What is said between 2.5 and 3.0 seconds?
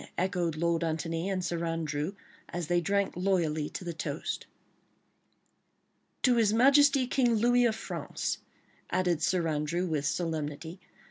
they